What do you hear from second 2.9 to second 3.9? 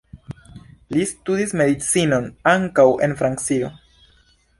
en Francio.